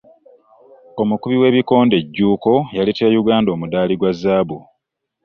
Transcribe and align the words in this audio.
Omukubi 1.01 1.35
w'ebikonde 1.41 1.97
Jjuuko 2.05 2.53
yaleetera 2.75 3.13
Yuganda 3.17 3.49
omudaali 3.51 3.93
gwa 3.99 4.11
zzaabu. 4.17 4.57